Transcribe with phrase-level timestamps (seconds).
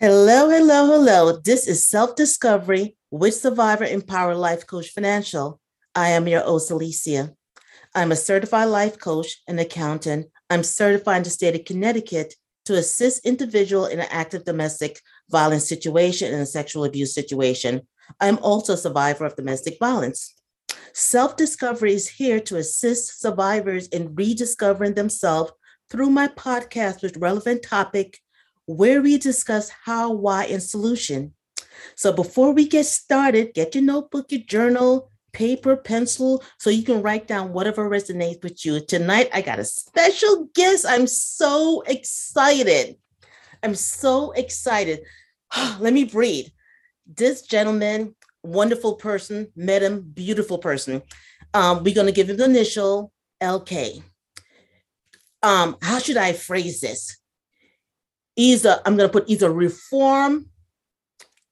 [0.00, 1.40] Hello, hello, hello.
[1.44, 5.60] This is Self Discovery with Survivor Empower Life Coach Financial.
[5.92, 7.34] I am your host, Alicia.
[7.96, 10.26] I'm a certified life coach and accountant.
[10.50, 12.32] I'm certified in the state of Connecticut
[12.66, 15.00] to assist individual in an active domestic
[15.30, 17.82] violence situation and a sexual abuse situation.
[18.20, 20.32] I'm also a survivor of domestic violence.
[20.92, 25.50] Self discovery is here to assist survivors in rediscovering themselves
[25.90, 28.20] through my podcast with relevant topic
[28.68, 31.32] where we discuss how, why, and solution.
[31.96, 37.00] So before we get started, get your notebook, your journal, paper, pencil, so you can
[37.00, 38.80] write down whatever resonates with you.
[38.80, 40.84] Tonight, I got a special guest.
[40.86, 42.96] I'm so excited.
[43.62, 45.00] I'm so excited.
[45.80, 46.48] Let me breathe.
[47.06, 51.00] This gentleman, wonderful person, met him, beautiful person.
[51.54, 53.12] Um, we're going to give him the initial
[53.42, 54.02] LK.
[55.42, 57.18] Um, how should I phrase this?
[58.38, 60.46] He's a, I'm going to put, he's a reform.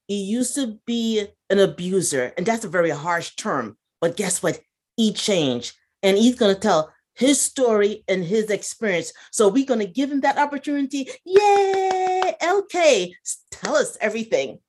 [0.06, 3.76] He used to be an abuser, and that's a very harsh term.
[4.00, 4.60] But guess what?
[4.96, 9.12] He changed, and he's going to tell his story and his experience.
[9.32, 11.08] So we're going to give him that opportunity.
[11.24, 12.36] Yay!
[12.40, 13.12] LK,
[13.50, 14.60] tell us everything.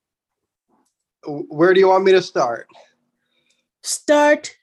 [1.24, 2.66] Where do you want me to start?
[3.84, 4.56] Start.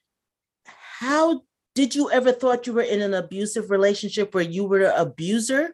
[0.66, 4.94] How did you ever thought you were in an abusive relationship where you were an
[4.98, 5.74] abuser?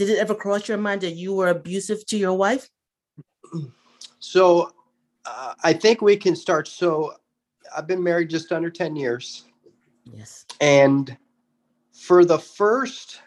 [0.00, 2.70] Did it ever cross your mind that you were abusive to your wife?
[4.18, 4.72] So
[5.26, 6.68] uh, I think we can start.
[6.68, 7.16] So
[7.76, 9.44] I've been married just under 10 years.
[10.10, 10.46] Yes.
[10.58, 11.14] And
[11.92, 13.20] for the first,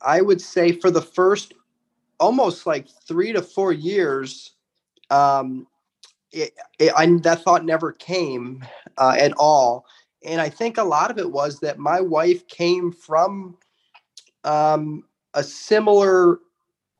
[0.00, 1.54] I would say for the first
[2.20, 4.52] almost like three to four years,
[5.10, 5.66] um,
[6.30, 8.64] it, it, I, that thought never came
[8.96, 9.86] uh, at all.
[10.24, 13.56] And I think a lot of it was that my wife came from
[14.44, 15.02] um,
[15.34, 16.38] a similar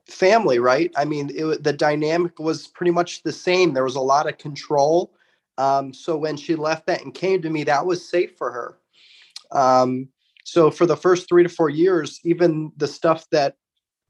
[0.09, 0.93] family, right?
[0.97, 3.73] I mean, it, the dynamic was pretty much the same.
[3.73, 5.15] There was a lot of control.
[5.57, 8.79] Um, so when she left that and came to me, that was safe for her.
[9.53, 10.09] Um,
[10.45, 13.57] so for the first three to four years, even the stuff that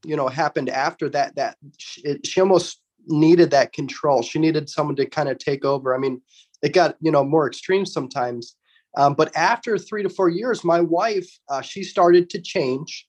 [0.05, 4.23] you know happened after that, that she, she almost needed that control.
[4.23, 5.95] She needed someone to kind of take over.
[5.95, 6.21] I mean,
[6.63, 8.57] it got you know more extreme sometimes.
[8.97, 13.07] Um, but after three to four years, my wife uh, she started to change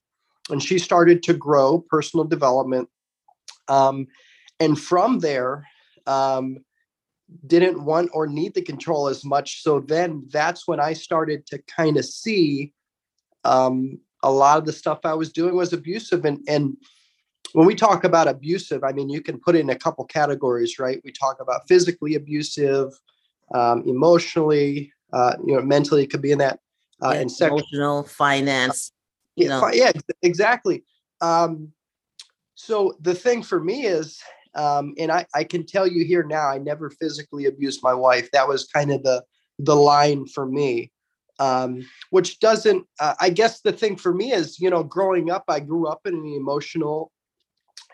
[0.49, 2.89] and she started to grow personal development.
[3.67, 4.07] Um,
[4.59, 5.65] and from there
[6.07, 6.59] um,
[7.47, 9.63] didn't want or need the control as much.
[9.63, 12.73] So then that's when i started to kind of see
[13.43, 16.25] um, a lot of the stuff i was doing was abusive.
[16.25, 16.77] And and
[17.53, 20.77] when we talk about abusive i mean you can put it in a couple categories
[20.79, 21.01] right?
[21.03, 22.93] We talk about physically abusive
[23.53, 26.59] um, emotionally uh, you know mentally it could be in that
[27.03, 28.91] uh, yeah, and sexual emotional finance
[29.35, 29.69] you know?
[29.73, 29.91] yeah,
[30.21, 30.83] exactly.
[31.21, 31.71] Um,
[32.55, 34.21] so the thing for me is,
[34.55, 38.31] um, and I, I can tell you here now, I never physically abused my wife.
[38.31, 39.23] That was kind of the
[39.59, 40.91] the line for me.
[41.37, 45.43] Um, which doesn't, uh, I guess the thing for me is, you know, growing up,
[45.49, 47.11] I grew up in an emotional,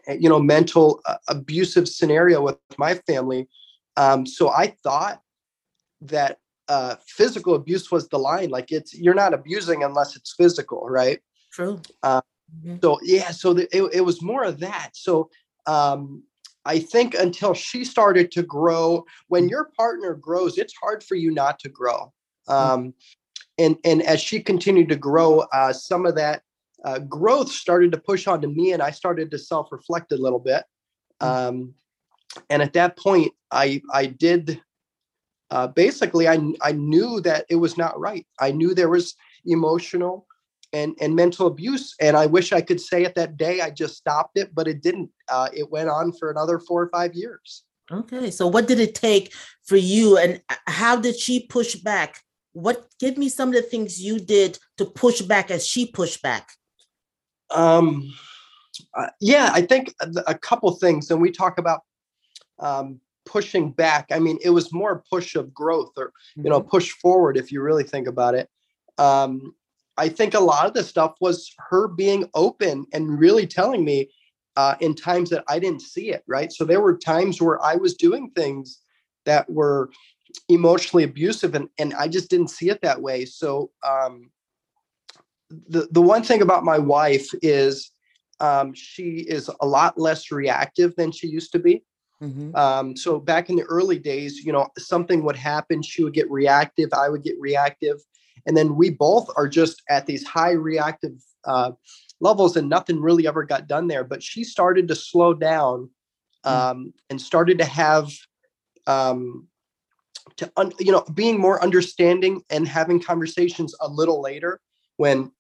[0.06, 3.48] eh, you know, mental uh, abusive scenario with my family.
[3.98, 5.22] Um, so I thought
[6.02, 6.38] that
[6.68, 8.50] uh, physical abuse was the line.
[8.50, 11.20] Like it's you're not abusing unless it's physical, right?
[11.52, 11.82] True.
[12.04, 12.22] Uh,
[12.66, 12.78] mm-hmm.
[12.82, 14.92] So yeah, so the, it, it was more of that.
[14.94, 15.30] So
[15.68, 16.24] um,
[16.66, 21.32] I think until she started to grow, when your partner grows, it's hard for you
[21.32, 22.14] not to grow.
[22.48, 22.72] Mm-hmm.
[22.72, 22.94] Um,
[23.58, 26.42] and and as she continued to grow, uh, some of that
[26.84, 30.40] uh, growth started to push onto me, and I started to self reflect a little
[30.40, 30.64] bit.
[31.22, 31.48] Mm-hmm.
[31.48, 31.74] Um,
[32.50, 34.62] and at that point, I I did
[35.50, 38.26] uh, basically I I knew that it was not right.
[38.40, 40.26] I knew there was emotional
[40.74, 43.96] and and mental abuse and i wish i could say it that day i just
[43.96, 47.64] stopped it but it didn't uh, it went on for another four or five years.
[47.92, 52.22] Okay so what did it take for you and uh, how did she push back?
[52.54, 56.22] What give me some of the things you did to push back as she pushed
[56.22, 56.52] back.
[57.50, 58.14] Um
[58.94, 59.94] uh, yeah i think
[60.28, 61.82] a couple things and we talk about
[62.60, 64.08] um pushing back.
[64.12, 66.70] I mean it was more push of growth or you know mm-hmm.
[66.70, 68.50] push forward if you really think about it.
[68.98, 69.54] Um
[69.98, 74.10] I think a lot of the stuff was her being open and really telling me
[74.56, 76.24] uh, in times that I didn't see it.
[76.28, 76.52] Right.
[76.52, 78.80] So there were times where I was doing things
[79.26, 79.90] that were
[80.50, 83.26] emotionally abusive and, and I just didn't see it that way.
[83.26, 84.32] So um,
[85.68, 87.92] the, the one thing about my wife is
[88.40, 91.84] um, she is a lot less reactive than she used to be.
[92.22, 92.56] Mm-hmm.
[92.56, 96.30] Um, so back in the early days, you know, something would happen, she would get
[96.30, 97.98] reactive, I would get reactive
[98.46, 101.14] and then we both are just at these high reactive
[101.46, 101.72] uh,
[102.20, 105.90] levels and nothing really ever got done there but she started to slow down
[106.44, 108.12] um, and started to have
[108.88, 109.48] um,
[110.38, 114.60] to un, you know being more understanding and having conversations a little later
[114.98, 115.32] when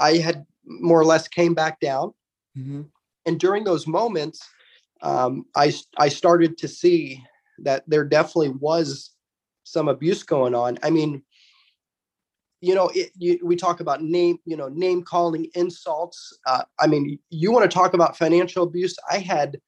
[0.00, 2.14] I had more or less came back down.
[2.56, 2.82] Mm-hmm.
[3.26, 4.46] And during those moments,
[5.02, 7.22] um, I I started to see
[7.58, 9.10] that there definitely was
[9.64, 10.78] some abuse going on.
[10.82, 11.22] I mean,
[12.64, 16.36] you know, it, you, we talk about name, you know, name calling, insults.
[16.46, 18.96] Uh, I mean, you want to talk about financial abuse?
[19.10, 19.60] I had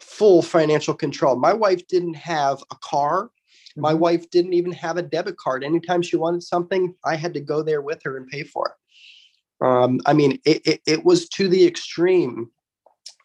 [0.00, 1.34] full financial control.
[1.34, 3.30] My wife didn't have a car.
[3.76, 3.98] My Mhm.
[3.98, 5.64] wife didn't even have a debit card.
[5.64, 9.66] Anytime she wanted something, I had to go there with her and pay for it.
[9.66, 12.50] Um, I mean, it, it, it was to the extreme.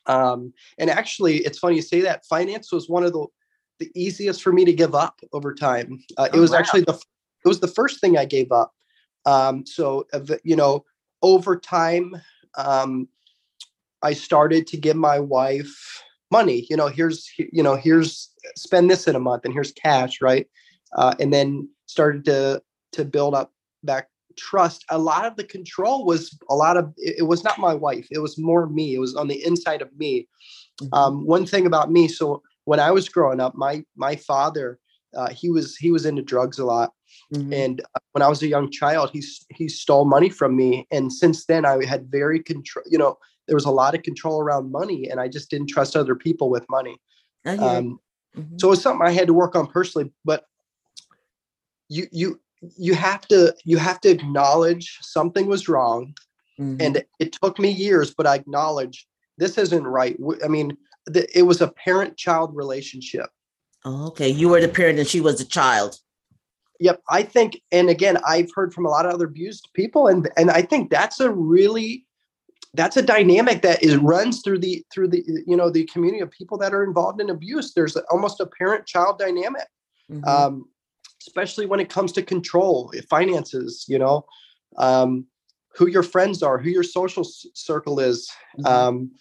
[0.07, 2.25] Um, and actually, it's funny you say that.
[2.25, 3.27] Finance was one of the
[3.79, 6.03] the easiest for me to give up over time.
[6.17, 6.57] Uh, it Oh, was wow.
[6.57, 6.93] actually the
[7.45, 8.73] it was the first thing I gave up.
[9.25, 10.05] Um, so
[10.43, 10.85] you know,
[11.21, 12.15] over time,
[12.57, 13.07] um,
[14.01, 16.67] I started to give my wife money.
[16.69, 20.47] You know, here's you know here's spend this in a month, and here's cash, right?
[20.95, 22.61] Uh, and then started to
[22.93, 23.51] to build up
[23.83, 24.83] that trust.
[24.89, 28.07] A lot of the control was a lot of it, it was not my wife.
[28.11, 28.95] It was more me.
[28.95, 30.27] It was on the inside of me.
[30.81, 30.97] Mhm.
[30.97, 34.79] Um, one thing about me, so when I was growing up, my my father,
[35.15, 36.93] uh, he was he was into drugs a lot,
[37.33, 37.53] Mhm.
[37.53, 41.11] and uh, when I was a young child, he he stole money from me, and
[41.11, 42.85] since then I had very control.
[42.89, 43.17] You know,
[43.47, 46.49] there was a lot of control around money, and I just didn't trust other people
[46.49, 46.97] with money.
[47.45, 47.51] You.
[47.59, 47.99] Um,
[48.37, 48.59] Mhm.
[48.59, 50.11] so it's something I had to work on personally.
[50.25, 50.45] But
[51.89, 52.39] you you
[52.77, 56.15] you have to you have to acknowledge something was wrong,
[56.59, 56.77] Mhm.
[56.79, 59.07] and it took me years, but I acknowledge
[59.37, 60.17] this isn't right.
[60.43, 63.29] I mean, the, it was a parent-child relationship.
[63.85, 65.99] Oh, okay, you were the parent and she was the child.
[66.79, 70.29] Yep, I think, and again, I've heard from a lot of other abused people, and
[70.37, 72.05] and I think that's a really
[72.73, 76.31] that's a dynamic that is runs through the through the you know the community of
[76.31, 77.73] people that are involved in abuse.
[77.73, 79.67] There's almost a parent-child dynamic,
[80.09, 80.27] Mhm.
[80.27, 80.65] um,
[81.27, 83.85] especially when it comes to control, finances.
[83.87, 84.25] You know,
[84.77, 85.27] um,
[85.75, 88.65] who your friends are, who your social circle is, Mhm.
[88.65, 89.11] um,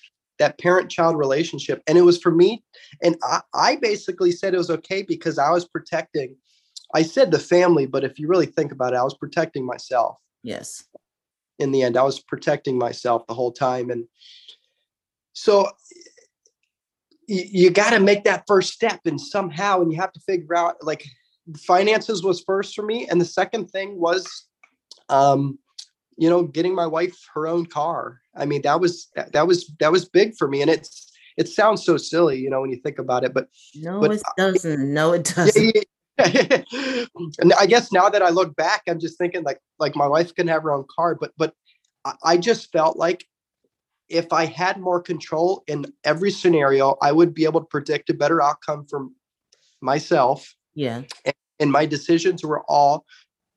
[0.42, 1.82] that parent-child relationship.
[1.86, 2.64] And it was for me,
[3.02, 6.36] and I, I basically said it was okay because I was protecting.
[6.94, 10.18] I said the family, but if you really think about it, I was protecting myself
[10.42, 10.84] yes.
[11.58, 11.96] in the end.
[11.96, 13.90] I was protecting myself the whole time.
[13.90, 14.04] And
[15.32, 15.70] so
[17.28, 20.56] you, you got to make that first step and somehow, and you have to figure
[20.56, 21.06] out like
[21.56, 23.06] finances was first for me.
[23.08, 24.26] And the second thing was,
[25.08, 25.58] um,
[26.18, 28.21] you know, getting my wife her own car.
[28.36, 30.62] I mean, that was, that, that was, that was big for me.
[30.62, 34.00] And it's, it sounds so silly, you know, when you think about it, but No,
[34.00, 34.92] But it doesn't.
[34.92, 35.74] No, it doesn't.
[35.74, 35.82] yeah,
[36.18, 37.04] yeah.
[37.40, 40.34] and I guess now that I look back, I'm just thinking like like my wife
[40.34, 41.54] can have her own car, but but
[42.04, 43.24] I, I just felt like
[44.10, 48.14] if I had more control in every scenario, I would be able to predict a
[48.14, 49.08] better outcome for
[49.80, 51.02] myself, Yeah.
[51.58, 53.06] and my decisions were all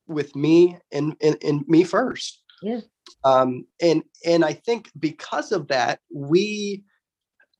[0.08, 2.42] with me and and, and me first.
[2.62, 2.82] Yeah.
[3.24, 6.84] Um, and and I think because of that, we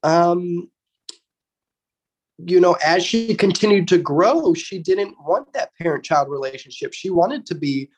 [0.04, 0.70] um
[2.38, 6.94] you know, as she continued to grow, she didn't want that parent child relationship.
[6.94, 7.90] She wanted to be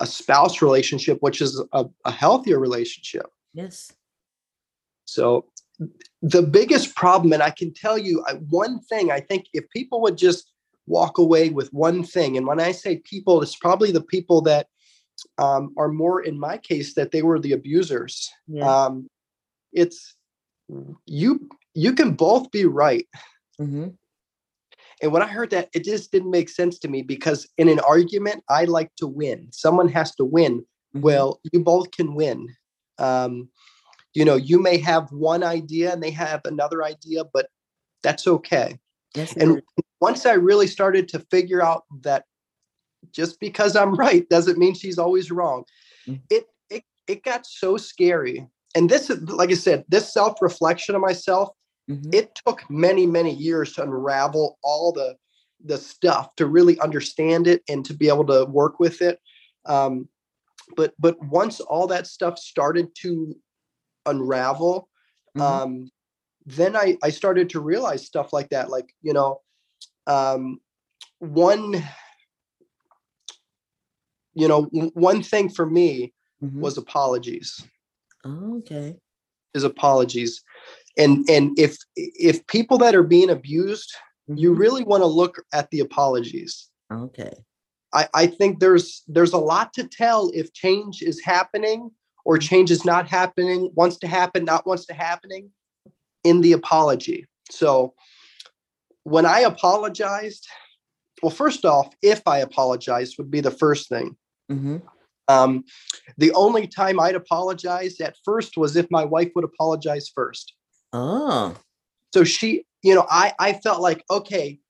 [0.00, 3.26] a spouse relationship, which is a, a healthier relationship.
[3.52, 3.92] Yes.
[5.04, 5.46] So,
[6.22, 10.00] the biggest problem, and I can tell you I, one thing, I think if people
[10.02, 10.52] would just
[10.86, 14.68] walk away with one thing, and when I say people, it's probably the people that
[15.38, 18.30] um, are more, in my case, that they were the abusers.
[18.46, 18.68] Yeah.
[18.68, 19.08] Um,
[19.72, 20.14] it's
[21.06, 21.48] you.
[21.74, 23.06] You can both be right.
[23.58, 23.88] hmm
[25.02, 27.80] And when I heard that, it just didn't make sense to me because in an
[27.80, 29.48] argument, I like to win.
[29.50, 30.60] Someone has to win.
[30.60, 31.00] Mm-hmm.
[31.00, 32.48] Well, you both can win.
[32.98, 33.48] Um,
[34.14, 37.48] you know, you may have one idea and they have another idea, but
[38.02, 38.78] that's okay.
[39.14, 39.32] Yes.
[39.36, 39.60] And
[40.00, 42.24] once I really started to figure out that
[43.12, 45.64] just because I'm right doesn't mean she's always wrong,
[46.08, 46.22] Mhm.
[46.30, 48.46] it it it got so scary.
[48.74, 51.50] And this is like I said, this self-reflection of myself
[51.88, 52.14] Mhm.
[52.14, 55.16] it took many many years to unravel all the
[55.64, 59.18] the stuff to really understand it and to be able to work with it
[59.66, 60.08] um,
[60.76, 63.34] but but once all that stuff started to
[64.06, 64.88] unravel
[65.36, 65.42] Mhm.
[65.42, 65.90] um,
[66.46, 69.40] then I, I started to realize stuff like that like you know
[70.06, 70.58] um,
[71.18, 71.82] one
[74.34, 74.62] you know
[74.94, 76.12] one thing for me
[76.42, 76.60] Mhm.
[76.60, 77.64] was apologies
[78.24, 78.96] Oh, okay.
[79.54, 80.42] is apologies
[80.96, 83.92] and and if if people that are being abused
[84.28, 84.58] you Mhm.
[84.58, 87.32] really want to look at the apologies Okay.
[87.92, 91.90] I, I think there's there's a lot to tell if change is happening
[92.24, 95.50] or change is not happening wants to happen not wants to happening
[96.24, 97.94] in the apology So
[99.04, 100.48] when I apologized,
[101.22, 104.16] well, first off, if I apologized would be the first thing.
[104.48, 104.78] Hmm
[105.28, 105.64] Um,
[106.18, 110.52] the only time I'd apologize at first was if my wife would apologize first.
[110.92, 111.56] Oh,
[112.12, 114.60] So she, you know, I I felt like okay,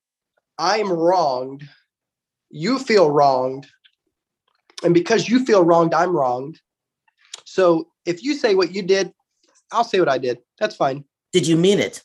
[0.59, 1.69] I'm wronged.
[2.51, 3.67] You feel wronged,
[4.85, 6.61] and because you feel wronged, I'm wronged.
[7.45, 9.13] So if you say what you did,
[9.73, 10.39] I'll say what I did.
[10.59, 11.05] That's fine.
[11.33, 12.03] did you mean it?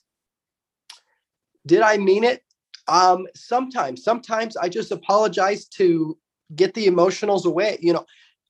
[1.67, 2.41] Did I mean it?
[2.87, 6.17] Um, sometimes, sometimes I just apologize to
[6.55, 7.77] get the emotionals away.
[7.81, 8.05] You know,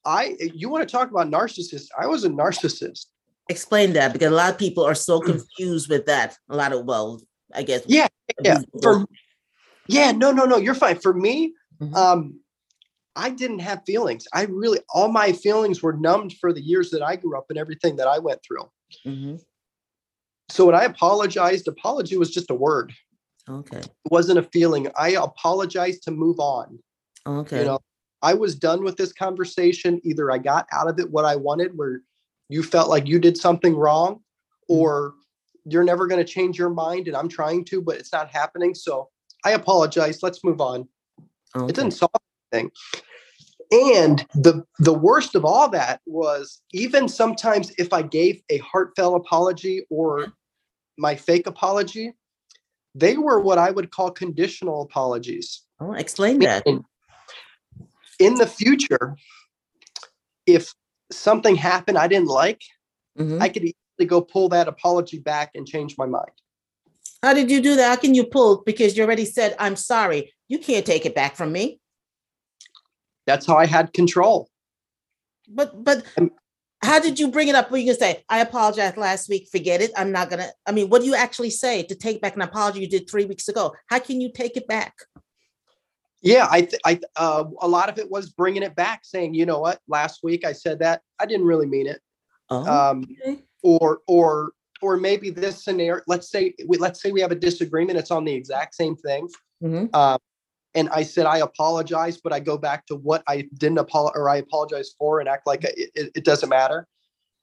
[0.06, 1.88] I you want to talk about narcissist?
[2.00, 3.08] I was a narcissist.
[3.50, 6.38] Explain that because a lot of people are so confused with that.
[6.50, 7.22] A lot of, well,
[7.54, 7.84] I guess.
[7.88, 8.08] Yeah,
[8.44, 8.60] yeah.
[8.82, 9.06] For
[9.88, 10.58] yeah, no, no, no.
[10.58, 11.00] You're fine.
[11.00, 11.96] For me, Mhm.
[11.96, 12.40] um,
[13.16, 14.28] I didn't have feelings.
[14.34, 17.58] I really all my feelings were numbed for the years that I grew up and
[17.58, 18.70] everything that I went through.
[19.06, 19.42] Mhm.
[20.50, 22.94] So when I apologized, apology was just a word.
[23.48, 23.80] Okay.
[23.80, 24.92] It wasn't a feeling.
[24.96, 26.80] I apologized to move on.
[27.26, 27.60] Okay.
[27.60, 27.80] You know,
[28.22, 30.00] I was done with this conversation.
[30.04, 32.02] Either I got out of it what I wanted, where
[32.50, 34.20] you felt like you did something wrong, Mhm.
[34.70, 35.14] or
[35.66, 38.74] you're never going to change your mind, and I'm trying to, but it's not happening.
[38.74, 39.10] So
[39.46, 40.22] I apologize.
[40.24, 40.88] Let's move on.
[41.56, 41.70] okay.
[41.70, 42.12] It didn't solve
[42.52, 42.72] anything.
[43.72, 49.16] And the the worst of all that was even sometimes if I gave a heartfelt
[49.16, 50.34] apology or
[50.98, 52.14] my fake apology,
[52.96, 55.62] they were what I would call conditional apologies.
[55.80, 56.66] Oh, explain that.
[56.66, 56.84] Meaning,
[58.20, 59.16] in the future,
[60.46, 60.74] if
[61.12, 62.62] something happened I didn't like,
[63.18, 63.42] Mhm.
[63.42, 66.32] I could easily go pull that apology back and change my mind.
[67.24, 67.90] How did you do that?
[67.90, 68.62] How can you pull?
[68.66, 70.34] Because you already said, I'm sorry.
[70.48, 71.80] You can't take it back from me.
[73.26, 74.50] That's how I had control.
[75.48, 76.32] But, but Um,
[76.82, 77.72] how did you bring it up?
[77.72, 79.50] Where you can say, I apologize last week.
[79.52, 79.92] Forget it.
[79.98, 80.54] I'm not going to.
[80.66, 83.26] I mean, what do you actually say to take back an apology you did three
[83.26, 83.76] weeks ago?
[83.88, 84.94] How can you take it back?
[86.22, 89.46] Yeah, I, th- I, uh, a lot of it was bringing it back, saying, you
[89.46, 92.02] know what, last week I said that I didn't really mean it,
[92.50, 93.42] Oh, um, okay.
[93.64, 96.02] or, or, or maybe this scenario.
[96.08, 98.00] Let's say, we, let's say we have a disagreement.
[98.00, 99.30] It's on the exact same thing,
[99.64, 99.94] Mhm.
[99.96, 100.20] um,
[100.76, 104.30] and I said I apologize, but I go back to what I didn't apologize or
[104.30, 106.88] I apologize for, and act like it, it, it doesn't matter.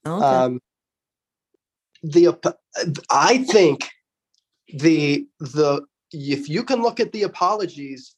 [0.05, 0.25] Okay.
[0.25, 0.61] Um,
[2.03, 2.55] the
[3.09, 3.89] I think
[4.69, 5.81] the the
[6.11, 8.15] if you can look at the apologies,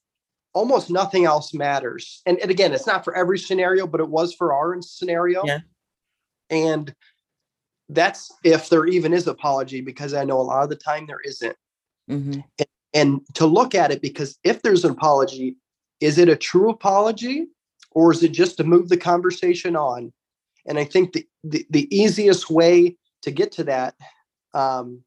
[0.53, 2.21] almost nothing else matters.
[2.25, 5.45] And, and again, it's not for every scenario, but it was for our scenario.
[5.45, 5.59] Yeah.
[6.49, 6.93] And
[7.89, 11.21] that's if there even is apology, because I know a lot of the time there
[11.23, 11.55] isn't.
[12.09, 12.43] Mhm.
[12.93, 15.57] And to look at it, because if there's an apology,
[15.99, 17.47] is it a true apology
[17.91, 20.11] or is it just to move the conversation on?
[20.65, 23.95] And I think the, the, the easiest way to get to that
[24.53, 25.03] um,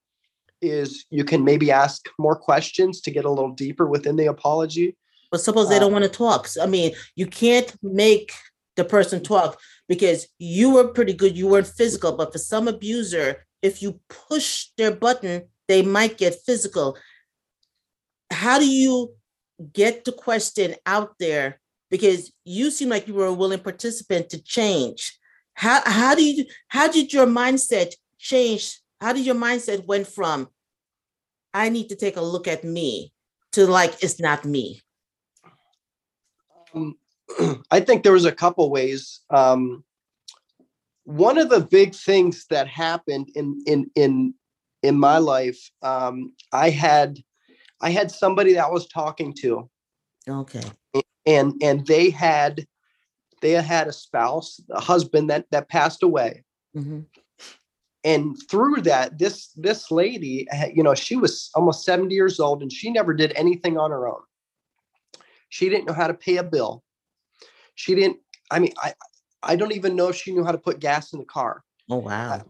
[0.60, 4.96] is you can maybe ask more questions to get a little deeper within the apology.
[5.32, 6.46] But suppose they don't want to talk.
[6.46, 8.32] So, I mean, you can't make
[8.76, 9.58] the person talk
[9.88, 11.36] because you were pretty good.
[11.36, 13.98] You weren't physical, but for some abuser, if you
[14.28, 16.98] push their button, they might get physical.
[18.30, 19.14] How do you
[19.72, 21.58] get the question out there?
[21.90, 25.18] Because you seem like you were a willing participant to change.
[25.54, 28.80] How how do you how did your mindset change?
[29.00, 30.48] How did your mindset went from
[31.54, 33.12] I need to take a look at me
[33.52, 34.82] to like it's not me?
[36.74, 36.96] Um,
[37.70, 39.20] I think there was a couple ways.
[39.30, 39.84] Um,
[41.04, 44.34] one of the big things that happened in in in
[44.82, 47.18] in my life, um, I had
[47.80, 49.68] I had somebody that I was talking to,
[50.28, 50.62] Okay.
[51.26, 52.66] and and they had
[53.40, 56.44] they had a spouse, a husband that that passed away,
[56.76, 57.06] Mhm.
[58.04, 62.72] and through that, this this lady, you know, she was almost seventy years old, and
[62.72, 64.22] she never did anything on her own.
[65.52, 66.82] She didn't know how to pay a bill.
[67.74, 68.16] She didn't.
[68.50, 68.94] I mean, I
[69.42, 71.62] I don't even know if she knew how to put gas in the car.
[71.90, 72.46] Oh wow.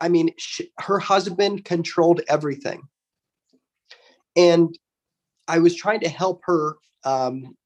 [0.00, 2.82] I mean, she, her husband controlled everything.
[4.36, 4.72] And
[5.48, 7.56] I was trying to help her um,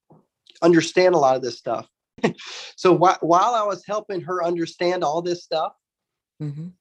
[0.62, 1.86] understand a lot of this stuff.
[2.76, 5.74] so wh- while I was helping her understand all this stuff,
[6.40, 6.72] Mhm.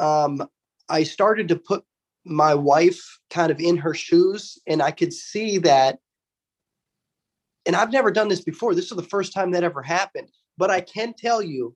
[0.00, 0.48] um,
[0.88, 1.84] I started to put
[2.24, 6.00] my wife kind of in her shoes, and I could see that.
[7.66, 8.74] And I've never done this before.
[8.74, 10.28] This is the first time that ever happened.
[10.56, 11.74] But I can tell you,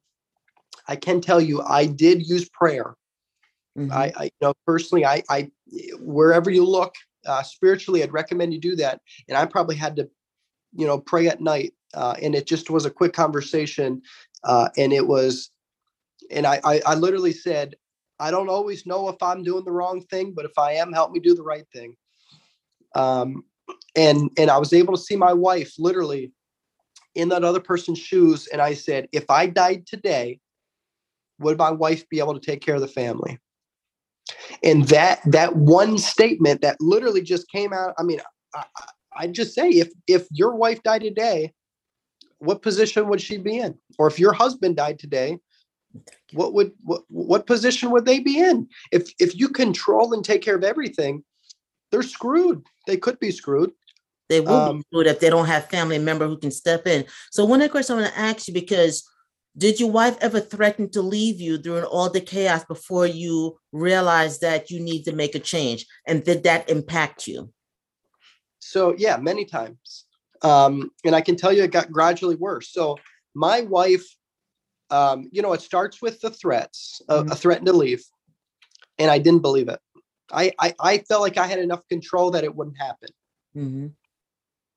[0.88, 2.94] I can tell you, I did use prayer.
[3.76, 3.92] Mhm.
[3.92, 5.50] I, I you know personally I I
[6.00, 6.94] wherever you look
[7.24, 10.10] uh, spiritually I'd recommend you do that and I probably had to
[10.72, 14.02] you know pray at night uh, and it just was a quick conversation
[14.42, 15.50] uh, and it was
[16.32, 17.76] and I, I I literally said
[18.18, 21.10] I don't always know if I'm doing the wrong thing, but if I am, help
[21.10, 21.96] me do the right thing.
[22.94, 23.44] Um,
[23.96, 26.32] and and I was able to see my wife literally
[27.14, 30.38] in that other person's shoes, and I said, if I died today,
[31.40, 33.38] would my wife be able to take care of the family?
[34.62, 37.94] And that that one statement that literally just came out.
[37.98, 38.20] I mean,
[38.54, 38.64] I,
[39.16, 41.52] I just say if if your wife died today,
[42.38, 43.76] what position would she be in?
[43.98, 45.38] Or if your husband died today,
[46.32, 48.68] what would what, what position would they be in?
[48.92, 51.24] If if you control and take care of everything,
[51.90, 52.62] they're screwed.
[52.86, 53.72] They could be screwed.
[54.30, 57.04] They will Um, be screwed if they don't have family member who can step in.
[57.32, 59.04] So one of the questions I want to ask you because
[59.58, 64.40] did your wife ever threaten to leave you during all the chaos before you realized
[64.42, 65.84] that you need to make a change?
[66.06, 67.52] And did that impact you?
[68.60, 70.06] So yeah, many times.
[70.42, 72.68] Um, and I can tell you it got gradually worse.
[72.72, 72.96] So
[73.34, 74.06] my wife,
[74.90, 78.04] um, you know, it starts with the threats, a, a threat to leave.
[78.98, 79.80] And I didn't believe it.
[80.30, 83.10] I, I I felt like I had enough control that it wouldn't happen.
[83.56, 83.92] Mhm.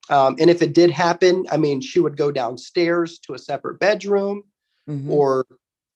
[0.09, 3.79] Um, and if it did happen, I mean, she would go downstairs to a separate
[3.79, 4.43] bedroom,
[4.89, 5.09] Mhm.
[5.09, 5.45] or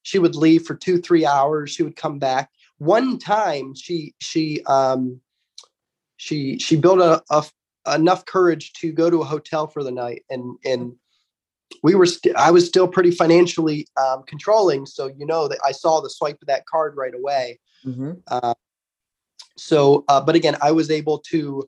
[0.04, 1.72] she would leave for two, three hours.
[1.72, 2.50] She would come back.
[2.78, 5.20] One time, she she um,
[6.16, 7.46] she she built a, a
[7.94, 10.96] enough courage to go to a hotel for the night, and and
[11.84, 15.74] we were st- I was still pretty financially um, controlling, so you know that I
[15.74, 17.60] saw the swipe of that card right away.
[17.86, 18.22] Mhm.
[18.28, 18.54] Uh,
[19.58, 21.68] so, uh, but again, I was able to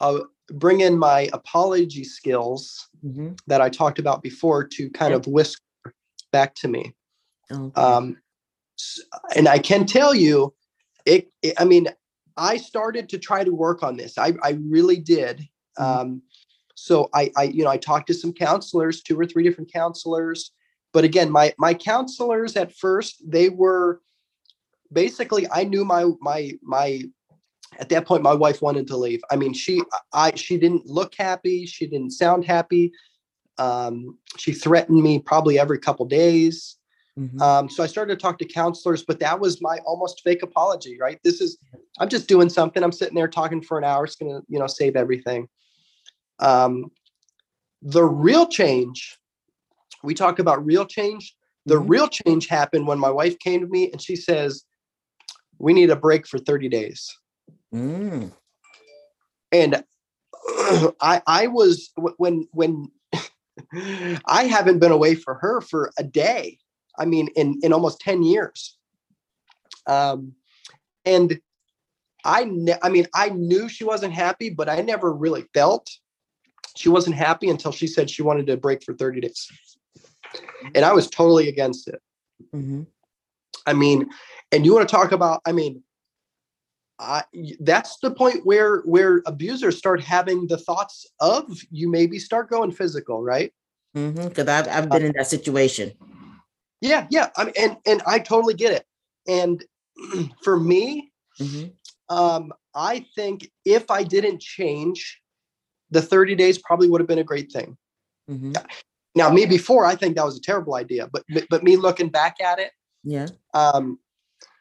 [0.00, 0.20] uh,
[0.50, 3.38] bring in my apology skills Mhm.
[3.46, 5.60] that I talked about before to kind of whisk
[6.32, 6.94] back to me.
[7.50, 7.80] Okay.
[7.80, 8.16] Um,
[9.36, 10.54] and I can tell you,
[11.06, 11.88] it, it- I mean,
[12.36, 14.16] I started to try to work on this.
[14.16, 15.48] I, I really did.
[15.78, 15.82] Mhm.
[15.84, 16.22] Um,
[16.74, 20.52] so I, I, you know, I talked to some counselors, two or three different counselors.
[20.92, 24.00] But again, my my counselors at first, they were
[24.92, 27.02] basically I knew my my my
[27.78, 29.20] at that point my wife wanted to leave.
[29.30, 29.82] I mean, she
[30.12, 32.92] I she didn't look happy, she didn't sound happy.
[33.58, 36.76] Um, she threatened me probably every couple days.
[37.18, 37.40] Mhm.
[37.40, 40.98] Um, so I started to talk to counselors, but that was my almost fake apology,
[40.98, 41.20] right?
[41.22, 41.58] This is
[41.98, 42.82] I'm just doing something.
[42.82, 44.04] I'm sitting there talking for an hour.
[44.04, 45.48] It's gonna, you know, save everything.
[46.38, 46.90] Um,
[47.82, 49.18] the real change,
[50.02, 51.36] we talk about real change.
[51.66, 51.88] The Mhm.
[51.88, 54.64] real change happened when my wife came to me and she says,
[55.58, 57.16] "We need a break for 30 days."
[57.74, 58.32] Mm.
[59.50, 59.84] and
[61.00, 62.90] I I was when when
[64.26, 66.58] I haven't been away for her for a day.
[66.98, 68.76] I mean, in in almost ten years.
[69.86, 70.34] Um,
[71.04, 71.40] and
[72.24, 75.90] I ne- I mean, I knew she wasn't happy, but I never really felt
[76.76, 79.48] she wasn't happy until she said she wanted to break for thirty days,
[80.74, 82.00] and I was totally against it.
[82.54, 82.86] Mhm.
[83.66, 84.08] I mean,
[84.50, 85.82] and you want to talk about, I mean,
[87.02, 87.24] I,
[87.60, 92.70] that's the point where where abusers start having the thoughts of you maybe start going
[92.70, 93.52] physical, right?
[93.94, 95.92] Because I've I've been in that situation.
[96.80, 97.30] Yeah, yeah.
[97.36, 98.84] I mean, and and I totally get it.
[99.26, 99.64] And
[100.42, 101.72] for me, Mhm.
[102.08, 105.20] um, I think if I didn't change,
[105.90, 107.76] the 30 days probably would have been a great thing.
[108.30, 108.56] Mhm.
[109.14, 112.08] Now, me before, I think that was a terrible idea, but but- but me looking
[112.08, 112.70] back at it,
[113.04, 113.26] Yeah.
[113.54, 113.98] um,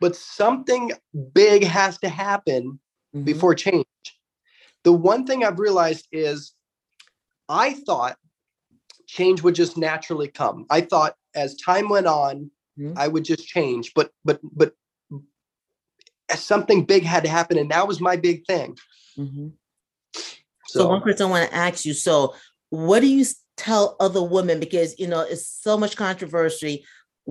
[0.02, 0.92] but something
[1.34, 2.80] big has to happen
[3.16, 3.24] Mhm.
[3.24, 3.86] before change.
[4.84, 6.54] The one thing I've realized is
[7.48, 8.18] I thought
[9.06, 10.66] change would just naturally come.
[10.70, 12.94] I thought as time went on, Mhm.
[12.98, 14.74] I would just change, but but but
[16.36, 18.78] something big had to happen, and that was my big thing.
[19.18, 19.54] Mhm.
[20.68, 21.94] So, So one question I want to ask you.
[21.94, 22.34] So
[22.70, 23.26] what do you
[23.58, 24.60] tell other women?
[24.60, 26.86] Because you know it's so much controversy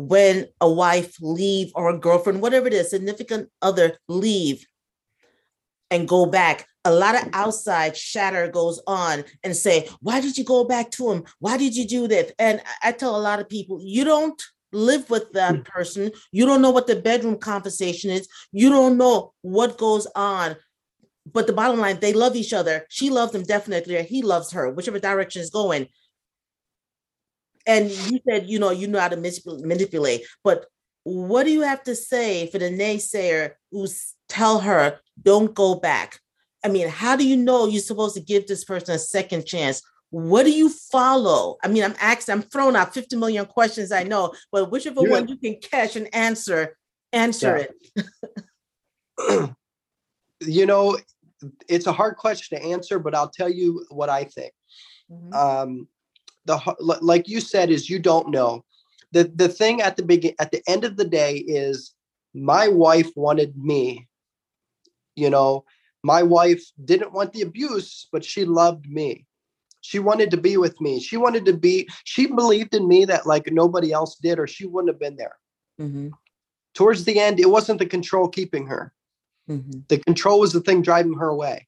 [0.09, 4.67] when a wife leave or a girlfriend, whatever it is, significant other leave
[5.91, 6.67] and go back.
[6.85, 11.11] A lot of outside shatter goes on and say, "Why did you go back to
[11.11, 11.25] him?
[11.39, 14.41] Why did you do this?" And I- tell a lot of people, you don't
[14.73, 15.65] live with that mm.
[15.65, 16.13] person.
[16.33, 18.29] You don't know what the bedroom conversation is.
[18.53, 20.57] You don't know what goes on
[21.33, 22.87] but the bottom line, they love each other.
[22.89, 25.89] She loves him definitely, or he loves her, whichever direction is going.
[27.67, 30.67] And you said, you know, you know how to manipul- manipulate, but
[31.05, 36.19] what do you have to say for the naysayer who's tell her, don't go back?
[36.65, 39.83] I mean, how do you know you're supposed to give this person a second chance?
[40.11, 41.57] What do you follow?
[41.63, 45.11] I mean, I'm asking, I'm throwing out 50 million questions, I know, but whichever You're
[45.11, 46.77] one you can catch and answer,
[47.13, 48.05] answer Yeah.
[49.19, 49.55] it.
[50.41, 50.99] you know,
[51.69, 54.53] it's a hard question to answer, but I'll tell you what I think.
[55.11, 55.35] Mhm.
[55.35, 55.89] um
[56.47, 56.59] the
[57.01, 58.65] like you said is you don't know
[59.13, 61.95] the the thing at the begin at the end of the day is
[62.35, 64.09] my wife wanted me.
[65.17, 65.65] You know,
[66.03, 69.27] my wife didn't want the abuse, but she loved me.
[69.83, 71.01] She wanted to be with me.
[71.01, 74.67] She wanted to be, she believed in me that like nobody else did, or she
[74.67, 75.37] wouldn't have been there.
[75.81, 76.09] Mm-hmm.
[76.75, 78.93] Towards the end, it wasn't the control keeping her.
[79.49, 79.81] Mm-hmm.
[79.89, 81.67] The control was the thing driving her away.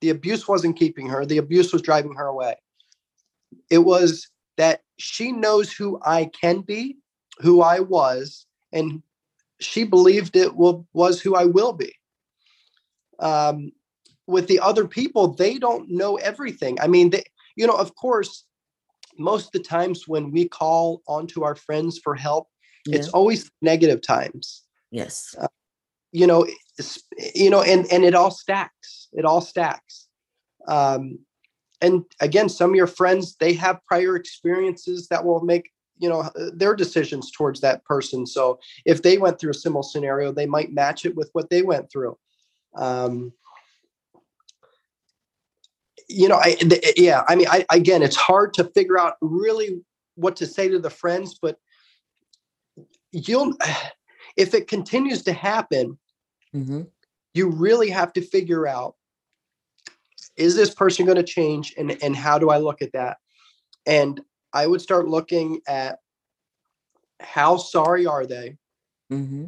[0.00, 2.56] The abuse wasn't keeping her, the abuse was driving her away.
[3.72, 6.98] It was that she knows who I can be,
[7.38, 9.02] who I was, and
[9.60, 11.94] she believed it will, was who I will be.
[13.18, 13.72] Um,
[14.26, 16.78] with the other people, they don't know everything.
[16.80, 17.24] I mean, they,
[17.56, 18.44] you know, of course,
[19.18, 22.48] most of the times when we call onto our friends for help,
[22.86, 25.34] it's always negative times Yes.
[26.12, 26.46] you know
[27.34, 30.08] you know and and it all stacks it all stacks
[30.68, 31.18] um
[31.82, 36.20] and again some of your friends they have prior experiences that will make you know
[36.20, 40.46] uh, their decisions towards that person so if they went through a similar scenario they
[40.46, 42.16] might match it with what they went through
[42.76, 43.32] um
[46.08, 49.80] you know i th- yeah i mean i again it's hard to figure out really
[50.14, 51.58] what to say to the friends but
[53.12, 53.52] you'll
[54.36, 55.98] if it continues to happen
[56.54, 56.82] Mm-hmm.
[57.32, 58.94] you really have to figure out
[60.36, 63.18] is this person going to change and and how do i look at that?
[63.86, 64.20] And
[64.52, 65.98] i would start looking at
[67.20, 68.56] how sorry are they?
[69.12, 69.46] Mm-hmm.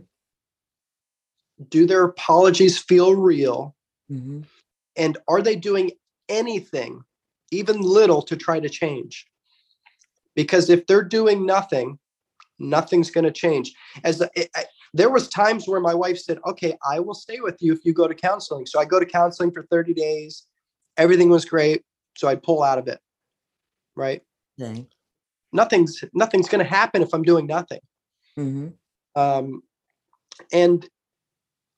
[1.70, 3.74] do their apologies feel real?
[4.12, 4.40] Mm-hmm.
[4.96, 5.90] and are they doing
[6.28, 7.02] anything
[7.50, 9.26] even little to try to change?
[10.34, 11.98] Because if they're doing nothing
[12.58, 13.72] nothing's going to change.
[14.04, 17.40] As the, I- I- there was times where my wife said okay i will stay
[17.40, 18.64] with you if you go to counseling.
[18.66, 20.46] So i go to counseling for 30 days
[20.96, 21.82] everything was great
[22.16, 22.98] so i'd pull out of it
[23.96, 24.22] right?
[25.52, 27.80] Nothing's nothing's going to happen if i'm doing nothing.
[28.38, 28.68] Mm-hmm.
[29.20, 29.62] um,
[30.52, 30.88] and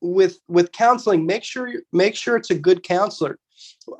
[0.01, 3.39] with with counseling make sure you- make sure it's a good counselor.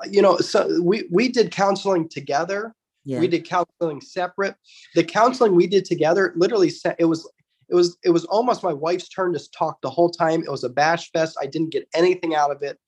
[0.09, 2.73] You know so we we did counseling together.
[3.05, 3.19] Yeah.
[3.19, 4.55] we did counseling separate.
[4.95, 7.29] The counseling we did together literally it was
[7.69, 10.41] it was it was almost my wife's turn to talk the whole time.
[10.41, 11.37] It was a bash fest.
[11.41, 12.79] I didn't get anything out of it.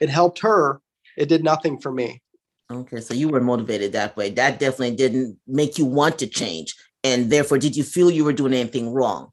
[0.00, 0.80] It helped her
[1.16, 2.20] it did nothing for me
[2.68, 4.28] Okay, so you were motivated that way.
[4.30, 6.74] That definitely didn't make you want to change.
[7.04, 9.30] And therefore, did you feel you were doing anything wrong?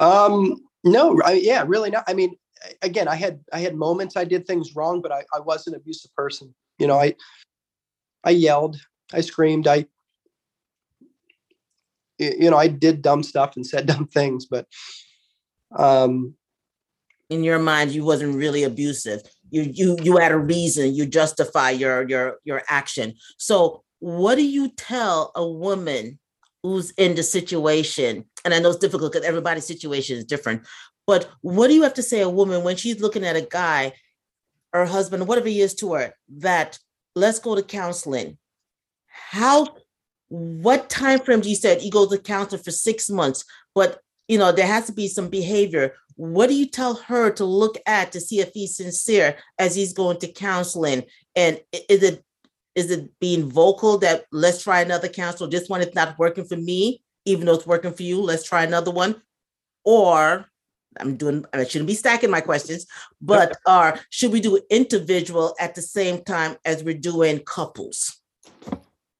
[0.00, 2.36] um no I, yeah really not i mean
[2.82, 5.74] again i had i had moments i did things wrong but i, I was an
[5.74, 7.14] abusive person you know i
[8.24, 8.76] i yelled
[9.12, 9.86] i screamed I
[12.18, 14.66] you know i did dumb stuff and said dumb things but
[15.76, 16.34] um
[17.34, 19.22] In your mind, you wasn't really abusive.
[19.50, 20.94] You you you had a reason.
[20.94, 23.14] You justify your your your action.
[23.38, 26.20] So, what do you tell a woman
[26.62, 28.24] who's in the situation?
[28.44, 30.62] And I know it's difficult because everybody's situation is different.
[31.08, 33.94] But what do you have to say a woman when she's looking at a guy,
[34.72, 36.78] her husband, whatever he is to her, that
[37.16, 38.38] let's go to counseling?
[39.08, 39.76] How
[40.28, 43.44] what time frame do you said you go to counselor for six months,
[43.74, 45.94] but you know there has to be some behavior.
[46.16, 49.92] What do you tell her to look at to see if he's sincere as he's
[49.92, 51.04] going to counseling?
[51.34, 52.24] And is it
[52.74, 55.50] is it being vocal that let's try another counselor?
[55.50, 58.20] This one is not working for me, even though it's working for you.
[58.20, 59.22] Let's try another one.
[59.84, 60.46] Or
[60.98, 62.86] I'm doing I shouldn't be stacking my questions,
[63.20, 68.20] but or should we do individual at the same time as we're doing couples?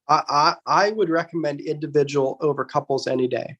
[0.06, 3.56] I, I i would recommend individual over couples any day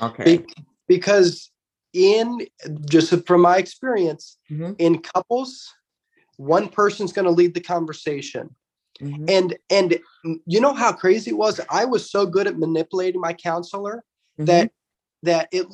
[0.00, 0.38] Okay.
[0.38, 0.46] Be-
[0.88, 1.50] because
[1.92, 2.46] in
[2.88, 4.74] just from my experience Mhm.
[4.78, 5.68] in couples
[6.36, 8.54] one person's going to lead the conversation
[9.00, 9.28] Mhm.
[9.28, 9.98] and and
[10.46, 14.04] you know how crazy it was i was so good at manipulating my counselor
[14.38, 14.46] Mhm.
[14.46, 14.70] that
[15.22, 15.66] that it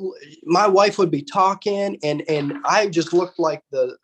[0.45, 3.97] my wife would be talking and and i just looked like the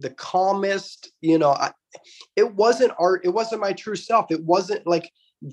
[0.00, 1.72] the calmest you know I,
[2.34, 5.10] it wasn't art it wasn't my true self it wasn't like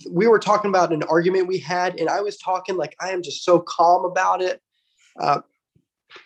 [0.10, 3.22] we were talking about an argument we had and i was talking like i am
[3.22, 4.60] just so calm about it
[5.20, 5.42] uh,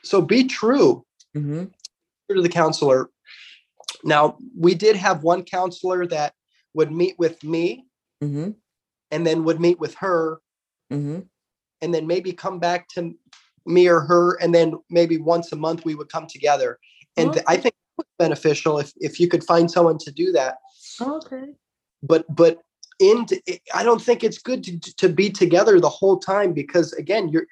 [0.03, 1.71] so be true Mhm.
[2.29, 3.09] to the counselor
[4.03, 6.33] now we did have one counselor that
[6.73, 7.85] would meet with me
[8.21, 8.55] Mhm.
[9.11, 10.41] and then would meet with her
[10.91, 11.27] Mhm.
[11.81, 13.17] and then maybe come back to
[13.65, 16.79] me or her and then maybe once a month we would come together
[17.17, 17.43] and Okay.
[17.47, 17.73] i think
[18.19, 20.57] beneficial if if you could find someone to do that
[21.01, 21.53] Okay.
[22.03, 22.61] but but
[22.99, 23.25] in
[23.73, 27.47] i don't think it's good to, to be together the whole time because again you're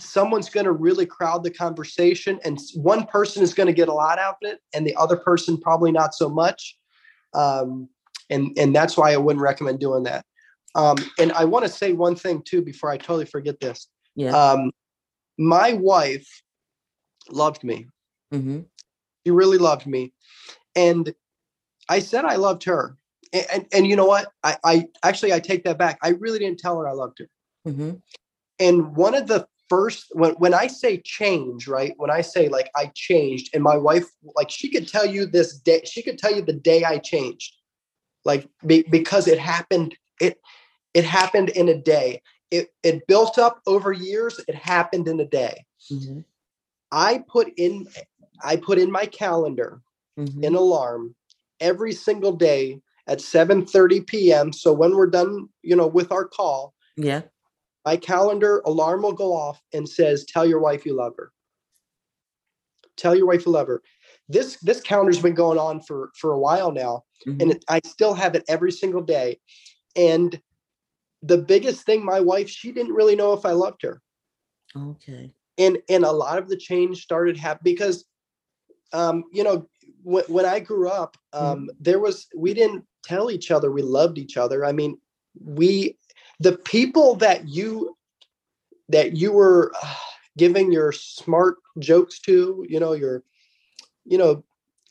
[0.00, 3.92] someone's going to really crowd the conversation and one person is going to get a
[3.92, 6.76] lot out of it and the other person probably not so much
[7.34, 7.88] um,
[8.30, 10.24] and and that's why i wouldn't recommend doing that
[10.74, 14.30] um, and i want to say one thing too before i totally forget this Yeah.
[14.30, 14.70] um,
[15.38, 16.28] my wife
[17.30, 17.86] loved me.
[18.30, 18.60] hmm
[19.24, 20.12] She really loved me.
[20.76, 21.14] And
[21.88, 22.96] I said I loved her.
[23.32, 24.28] And, and, and you know what?
[24.42, 25.98] I, I actually I take that back.
[26.02, 27.28] I really didn't tell her I loved her.
[27.70, 27.92] hmm
[28.58, 31.94] And one of the first when when I say change, right?
[31.96, 34.04] When I say like I changed, and my wife,
[34.36, 37.54] like she could tell you this day, she could tell you the day I changed.
[38.26, 40.38] Like be, because it happened, it
[40.92, 42.20] it happened in a day.
[42.50, 45.64] It it built up over years, it happened in a day.
[45.88, 46.20] hmm
[46.92, 47.86] I put in
[48.42, 49.80] I put in my calendar
[50.16, 51.14] hmm an alarm
[51.60, 54.52] every single day at 7:30 p.m.
[54.52, 57.22] So when we're done, you know, with our call, Yeah.
[57.84, 61.32] My calendar alarm will go off and says, "Tell your wife you love her."
[62.96, 63.82] Tell your wife you love her.
[64.28, 67.80] This this calendar's been going on for for a while now, mhm, and it, I
[67.86, 69.40] still have it every single day.
[69.96, 70.40] And
[71.22, 74.02] the biggest thing, my wife, she didn't really know if I loved her.
[74.76, 75.32] Okay.
[75.58, 78.04] and and a lot of the change started happening because
[78.92, 79.68] um you know
[80.02, 84.16] when, when i grew up um there was we didn't tell each other we loved
[84.18, 84.96] each other i mean
[85.44, 85.96] we
[86.40, 87.96] the people that you
[88.88, 89.94] that you were uh,
[90.36, 93.22] giving your smart jokes to you know your
[94.04, 94.42] you know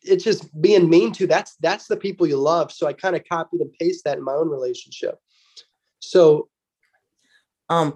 [0.01, 3.23] it's just being mean to that's that's the people you love so i kind of
[3.27, 5.19] copied and paste that in my own relationship
[5.99, 6.47] so
[7.69, 7.93] Um,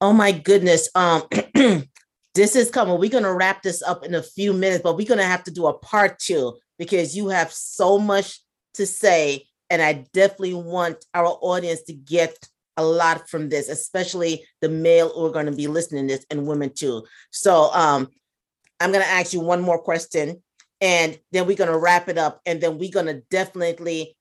[0.00, 0.88] oh my goodness.
[0.94, 1.22] Um,
[2.34, 2.98] this is coming.
[2.98, 5.66] We're gonna wrap this up in a few minutes, but we're gonna have to do
[5.66, 8.40] a part two because you have so much
[8.74, 12.36] to say, and I definitely want our audience to get
[12.76, 16.26] a lot from this, especially the male who are going to be listening to this
[16.30, 17.04] and women too.
[17.30, 18.08] So um,
[18.80, 20.42] I'm gonna ask you one more question,
[20.80, 24.16] and then we're gonna wrap it up, and then we're gonna definitely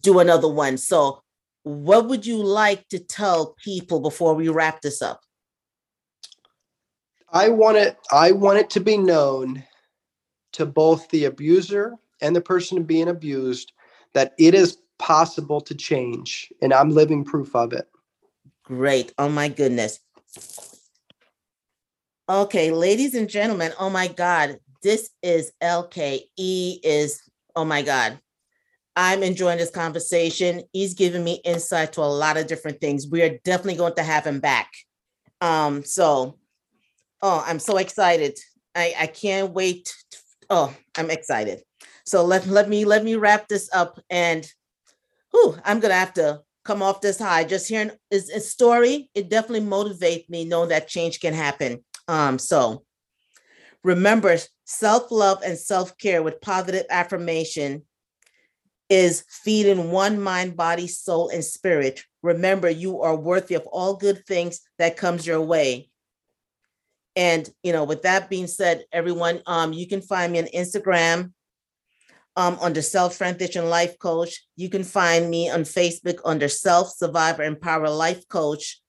[0.00, 0.76] do another one.
[0.76, 1.22] So
[1.64, 5.20] what would you like to tell people before we wrap this up?
[7.32, 9.64] I want it I want it to be known
[10.52, 13.72] to both the abuser and the person being abused
[14.12, 17.88] that it is possible to change and I'm living proof of it.
[18.64, 19.12] Great.
[19.18, 20.00] Oh my goodness.
[22.28, 27.20] Okay, ladies and gentlemen, oh my God, this is LKE is,
[27.54, 28.18] oh my God.
[28.96, 30.62] I'm enjoying this conversation.
[30.72, 33.06] He's giving me insight to a lot of different things.
[33.06, 34.70] We are definitely going to have him back.
[35.42, 36.38] Um, so,
[37.20, 38.38] oh, I'm so excited.
[38.74, 39.94] I, I can't wait.
[40.48, 41.62] Oh, I'm excited.
[42.06, 44.50] So let, let me, let me wrap this up and
[45.32, 47.44] whew, I'm gonna have to come off this high.
[47.44, 51.84] Just hearing his story, it definitely motivates me knowing that change can happen.
[52.08, 52.84] Um, so
[53.82, 57.82] remember, self-love and self-care with positive affirmation
[58.88, 62.02] is feeding one mind, body, soul, and spirit.
[62.22, 65.90] Remember, you are worthy of all good things that comes your way.
[67.14, 71.33] And you know, with that being said, everyone, um, you can find me on Instagram
[72.36, 74.44] um, under Self Transition Life Coach.
[74.56, 78.80] You can find me on Facebook under Self Survivor Empower Life Coach.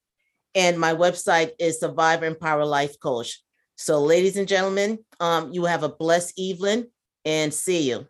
[0.54, 3.42] And my website is Survivor Empower Life Coach.
[3.76, 6.86] So, ladies and gentlemen, um, you have a blessed evening
[7.24, 8.06] and see you.